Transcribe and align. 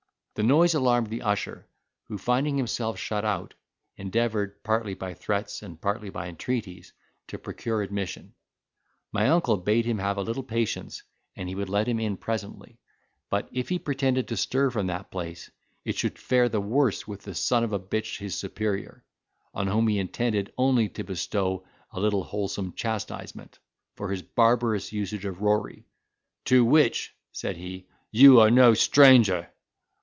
The 0.35 0.47
noise 0.47 0.73
alarmed 0.73 1.07
the 1.09 1.21
usher, 1.23 1.67
who, 2.07 2.17
finding 2.17 2.55
himself 2.55 2.97
shut 2.97 3.25
out, 3.25 3.53
endeavoured, 3.97 4.63
partly 4.63 4.93
by 4.93 5.13
threats 5.13 5.61
and 5.61 5.79
partly 5.79 6.09
by 6.09 6.29
entreaties, 6.29 6.93
to 7.27 7.37
procure 7.37 7.81
admission. 7.81 8.33
My 9.11 9.27
uncle 9.27 9.57
bade 9.57 9.85
him 9.85 9.97
have 9.99 10.15
a 10.17 10.23
little 10.23 10.41
patience, 10.41 11.03
and 11.35 11.49
he 11.49 11.53
would 11.53 11.67
let 11.69 11.85
him 11.87 11.99
in 11.99 12.15
presently; 12.15 12.79
but 13.29 13.49
if 13.51 13.67
he 13.67 13.77
pretended 13.77 14.29
to 14.29 14.37
stir 14.37 14.71
from 14.71 14.87
that 14.87 15.11
place, 15.11 15.51
it 15.83 15.97
should 15.97 16.17
fare 16.17 16.47
the 16.47 16.61
worse 16.61 17.05
with 17.05 17.21
the 17.23 17.35
son 17.35 17.65
of 17.65 17.73
a 17.73 17.79
bitch 17.79 18.17
his 18.17 18.33
superior, 18.35 19.03
on 19.53 19.67
whom 19.67 19.89
he 19.89 19.99
intended 19.99 20.53
only 20.57 20.87
to 20.89 21.03
bestow 21.03 21.67
a 21.91 21.99
little 21.99 22.23
wholesome 22.23 22.73
chastisement, 22.73 23.59
for 23.95 24.09
his 24.09 24.23
barbarous 24.23 24.93
usage 24.93 25.25
of 25.25 25.41
Rory, 25.41 25.83
"to 26.45 26.63
which," 26.63 27.13
said 27.33 27.57
he, 27.57 27.85
"you 28.11 28.39
are 28.39 28.49
no 28.49 28.73
stranger." 28.73 29.49